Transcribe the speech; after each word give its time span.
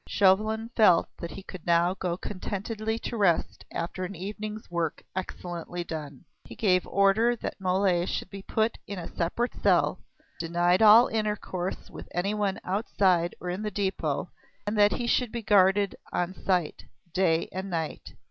Chauvelin 0.07 0.71
felt 0.75 1.09
that 1.19 1.29
he 1.29 1.43
could 1.43 1.63
now 1.67 1.93
go 1.93 2.17
contentedly 2.17 2.97
to 2.97 3.15
rest 3.17 3.65
after 3.71 4.03
an 4.03 4.15
evening's 4.15 4.67
work 4.71 5.03
excellently 5.15 5.83
done. 5.83 6.25
He 6.43 6.55
gave 6.55 6.87
order 6.87 7.35
that 7.35 7.61
Mole 7.61 8.07
should 8.07 8.31
be 8.31 8.41
put 8.41 8.79
in 8.87 8.97
a 8.97 9.15
separate 9.15 9.53
cell, 9.61 9.99
denied 10.39 10.81
all 10.81 11.05
intercourse 11.07 11.91
with 11.91 12.07
anyone 12.15 12.59
outside 12.63 13.35
or 13.39 13.51
in 13.51 13.61
the 13.61 13.69
depot, 13.69 14.31
and 14.65 14.75
that 14.75 14.93
he 14.93 15.05
should 15.05 15.31
be 15.31 15.43
guarded 15.43 15.95
on 16.11 16.33
sight 16.33 16.85
day 17.13 17.47
and 17.51 17.69
night. 17.69 18.15